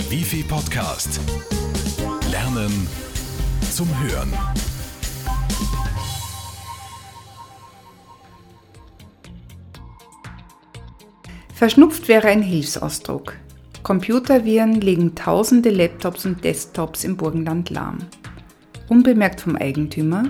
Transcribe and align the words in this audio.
Der 0.00 0.10
Wifi 0.10 0.42
Podcast. 0.42 1.20
Lernen 2.30 2.88
zum 3.70 3.86
Hören. 4.02 4.32
Verschnupft 11.52 12.08
wäre 12.08 12.28
ein 12.28 12.40
Hilfsausdruck. 12.40 13.34
Computerviren 13.82 14.80
legen 14.80 15.14
tausende 15.14 15.68
Laptops 15.68 16.24
und 16.24 16.44
Desktops 16.44 17.04
im 17.04 17.18
Burgenland 17.18 17.68
lahm. 17.68 17.98
Unbemerkt 18.88 19.42
vom 19.42 19.54
Eigentümer 19.56 20.22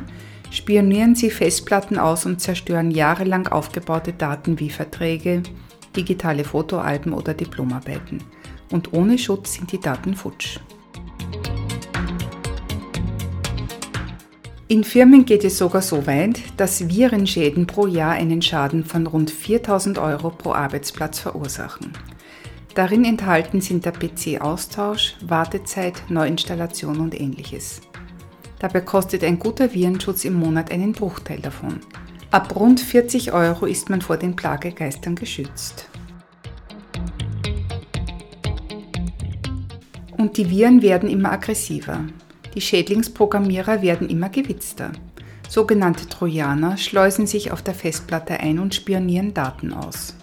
spionieren 0.50 1.14
sie 1.14 1.30
Festplatten 1.30 1.96
aus 1.96 2.26
und 2.26 2.40
zerstören 2.40 2.90
jahrelang 2.90 3.46
aufgebaute 3.46 4.14
Daten 4.14 4.58
wie 4.58 4.70
Verträge, 4.70 5.44
digitale 5.94 6.42
Fotoalben 6.42 7.12
oder 7.12 7.34
Diplomarbeiten. 7.34 8.20
Und 8.70 8.92
ohne 8.92 9.18
Schutz 9.18 9.54
sind 9.54 9.72
die 9.72 9.80
Daten 9.80 10.14
futsch. 10.14 10.60
In 14.70 14.84
Firmen 14.84 15.24
geht 15.24 15.42
es 15.42 15.58
sogar 15.58 15.82
so 15.82 16.06
weit, 16.06 16.40
dass 16.56 16.88
Virenschäden 16.88 17.66
pro 17.66 17.88
Jahr 17.88 18.12
einen 18.12 18.40
Schaden 18.40 18.84
von 18.84 19.04
rund 19.08 19.28
4000 19.28 19.98
Euro 19.98 20.30
pro 20.30 20.52
Arbeitsplatz 20.52 21.18
verursachen. 21.18 21.92
Darin 22.76 23.04
enthalten 23.04 23.60
sind 23.60 23.84
der 23.84 23.90
PC-Austausch, 23.90 25.16
Wartezeit, 25.22 26.04
Neuinstallation 26.08 27.00
und 27.00 27.20
ähnliches. 27.20 27.80
Dabei 28.60 28.82
kostet 28.82 29.24
ein 29.24 29.40
guter 29.40 29.74
Virenschutz 29.74 30.24
im 30.24 30.34
Monat 30.34 30.70
einen 30.70 30.92
Bruchteil 30.92 31.40
davon. 31.40 31.80
Ab 32.30 32.54
rund 32.54 32.78
40 32.78 33.32
Euro 33.32 33.66
ist 33.66 33.90
man 33.90 34.00
vor 34.00 34.18
den 34.18 34.36
Plagegeistern 34.36 35.16
geschützt. 35.16 35.89
Und 40.20 40.36
die 40.36 40.50
Viren 40.50 40.82
werden 40.82 41.08
immer 41.08 41.32
aggressiver. 41.32 42.04
Die 42.54 42.60
Schädlingsprogrammierer 42.60 43.80
werden 43.80 44.10
immer 44.10 44.28
gewitzter. 44.28 44.92
Sogenannte 45.48 46.10
Trojaner 46.10 46.76
schleusen 46.76 47.26
sich 47.26 47.52
auf 47.52 47.62
der 47.62 47.72
Festplatte 47.72 48.38
ein 48.38 48.58
und 48.58 48.74
spionieren 48.74 49.32
Daten 49.32 49.72
aus. 49.72 50.14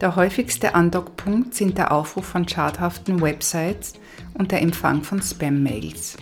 Der 0.00 0.16
häufigste 0.16 0.74
Andockpunkt 0.74 1.52
sind 1.52 1.76
der 1.76 1.92
Aufruf 1.92 2.24
von 2.24 2.48
schadhaften 2.48 3.20
Websites 3.20 3.92
und 4.32 4.50
der 4.50 4.62
Empfang 4.62 5.02
von 5.02 5.20
Spam-Mails. 5.20 6.16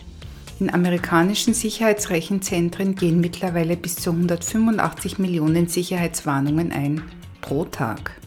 In 0.59 0.73
amerikanischen 0.73 1.53
Sicherheitsrechenzentren 1.53 2.95
gehen 2.95 3.21
mittlerweile 3.21 3.77
bis 3.77 3.95
zu 3.95 4.11
185 4.11 5.17
Millionen 5.17 5.69
Sicherheitswarnungen 5.69 6.73
ein 6.73 7.01
pro 7.39 7.63
Tag. 7.63 8.19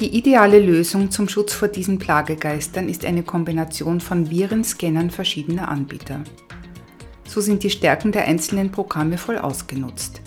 Die 0.00 0.16
ideale 0.16 0.58
Lösung 0.60 1.10
zum 1.10 1.28
Schutz 1.28 1.54
vor 1.54 1.68
diesen 1.68 1.98
Plagegeistern 1.98 2.88
ist 2.88 3.04
eine 3.04 3.22
Kombination 3.22 4.00
von 4.00 4.30
Virenscannern 4.30 5.10
verschiedener 5.10 5.68
Anbieter. 5.68 6.22
So 7.26 7.40
sind 7.40 7.62
die 7.62 7.70
Stärken 7.70 8.12
der 8.12 8.26
einzelnen 8.26 8.70
Programme 8.70 9.18
voll 9.18 9.38
ausgenutzt. 9.38 10.20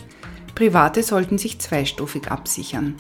Private 0.56 1.04
sollten 1.04 1.38
sich 1.38 1.60
zweistufig 1.60 2.32
absichern 2.32 2.96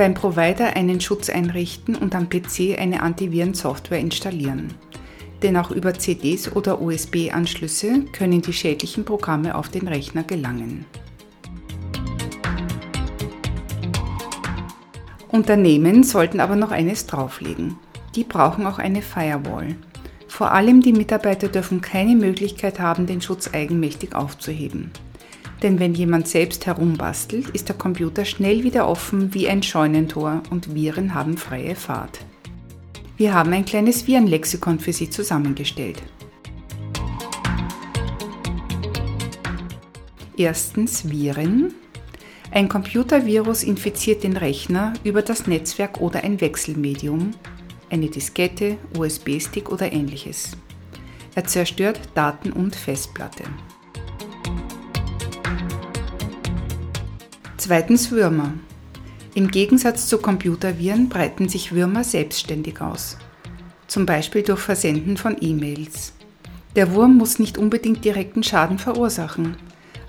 beim 0.00 0.14
Provider 0.14 0.76
einen 0.76 1.00
Schutz 1.00 1.28
einrichten 1.28 1.96
und 1.96 2.14
am 2.14 2.28
PC 2.28 2.78
eine 2.78 3.02
Antivirensoftware 3.02 3.98
installieren. 3.98 4.74
Denn 5.42 5.56
auch 5.56 5.70
über 5.70 5.94
CDs 5.94 6.52
oder 6.54 6.80
USB-Anschlüsse 6.80 8.04
können 8.12 8.42
die 8.42 8.52
schädlichen 8.52 9.04
Programme 9.04 9.54
auf 9.54 9.68
den 9.68 9.88
Rechner 9.88 10.22
gelangen. 10.22 10.84
Unternehmen 15.32 16.02
sollten 16.02 16.40
aber 16.40 16.56
noch 16.56 16.72
eines 16.72 17.06
drauflegen. 17.06 17.76
Die 18.16 18.24
brauchen 18.24 18.66
auch 18.66 18.78
eine 18.78 19.00
Firewall. 19.00 19.76
Vor 20.26 20.52
allem 20.52 20.80
die 20.80 20.92
Mitarbeiter 20.92 21.48
dürfen 21.48 21.80
keine 21.80 22.16
Möglichkeit 22.16 22.80
haben, 22.80 23.06
den 23.06 23.20
Schutz 23.20 23.50
eigenmächtig 23.52 24.14
aufzuheben. 24.14 24.90
Denn 25.62 25.78
wenn 25.78 25.94
jemand 25.94 26.26
selbst 26.26 26.66
herumbastelt, 26.66 27.50
ist 27.50 27.68
der 27.68 27.76
Computer 27.76 28.24
schnell 28.24 28.64
wieder 28.64 28.88
offen 28.88 29.34
wie 29.34 29.48
ein 29.48 29.62
Scheunentor 29.62 30.42
und 30.50 30.74
Viren 30.74 31.14
haben 31.14 31.36
freie 31.36 31.76
Fahrt. 31.76 32.20
Wir 33.16 33.34
haben 33.34 33.52
ein 33.52 33.66
kleines 33.66 34.06
Virenlexikon 34.06 34.80
für 34.80 34.92
Sie 34.92 35.10
zusammengestellt. 35.10 36.02
Erstens 40.36 41.10
Viren. 41.10 41.74
Ein 42.52 42.68
Computervirus 42.68 43.62
infiziert 43.62 44.24
den 44.24 44.36
Rechner 44.36 44.94
über 45.04 45.22
das 45.22 45.46
Netzwerk 45.46 46.00
oder 46.00 46.24
ein 46.24 46.40
Wechselmedium, 46.40 47.30
eine 47.90 48.08
Diskette, 48.08 48.76
USB-Stick 48.98 49.70
oder 49.70 49.92
ähnliches. 49.92 50.56
Er 51.36 51.44
zerstört 51.44 52.00
Daten 52.14 52.50
und 52.52 52.74
Festplatte. 52.74 53.44
Zweitens 57.56 58.10
Würmer. 58.10 58.54
Im 59.34 59.52
Gegensatz 59.52 60.08
zu 60.08 60.18
Computerviren 60.18 61.08
breiten 61.08 61.48
sich 61.48 61.72
Würmer 61.72 62.02
selbstständig 62.02 62.80
aus, 62.80 63.16
zum 63.86 64.06
Beispiel 64.06 64.42
durch 64.42 64.58
Versenden 64.58 65.16
von 65.16 65.36
E-Mails. 65.40 66.14
Der 66.74 66.92
Wurm 66.94 67.16
muss 67.16 67.38
nicht 67.38 67.58
unbedingt 67.58 68.04
direkten 68.04 68.42
Schaden 68.42 68.80
verursachen, 68.80 69.56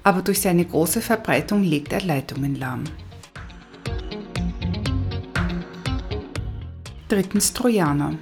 aber 0.03 0.21
durch 0.21 0.41
seine 0.41 0.65
große 0.65 1.01
Verbreitung 1.01 1.63
legt 1.63 1.93
er 1.93 2.01
Leitungen 2.01 2.55
lahm. 2.55 2.83
Drittens 7.07 7.53
Trojaner. 7.53 8.15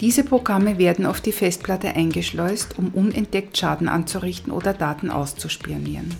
Diese 0.00 0.22
Programme 0.22 0.76
werden 0.76 1.06
auf 1.06 1.22
die 1.22 1.32
Festplatte 1.32 1.88
eingeschleust, 1.88 2.78
um 2.78 2.88
unentdeckt 2.88 3.56
Schaden 3.56 3.88
anzurichten 3.88 4.52
oder 4.52 4.74
Daten 4.74 5.10
auszuspionieren. 5.10 6.14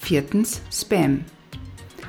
Viertens 0.00 0.60
Spam. 0.72 1.24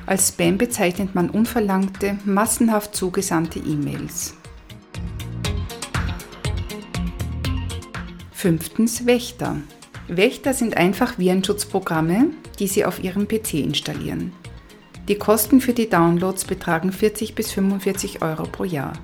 Als 0.06 0.30
Spam 0.30 0.58
bezeichnet 0.58 1.14
man 1.14 1.30
unverlangte, 1.30 2.18
massenhaft 2.24 2.96
zugesandte 2.96 3.60
E-Mails. 3.60 4.39
Fünftens 8.40 9.04
Wächter. 9.04 9.58
Wächter 10.08 10.54
sind 10.54 10.78
einfach 10.78 11.18
Virenschutzprogramme, 11.18 12.28
die 12.58 12.68
Sie 12.68 12.86
auf 12.86 13.04
Ihrem 13.04 13.28
PC 13.28 13.52
installieren. 13.54 14.32
Die 15.08 15.16
Kosten 15.16 15.60
für 15.60 15.74
die 15.74 15.90
Downloads 15.90 16.46
betragen 16.46 16.90
40 16.90 17.34
bis 17.34 17.52
45 17.52 18.22
Euro 18.22 18.44
pro 18.44 18.64
Jahr. 18.64 18.94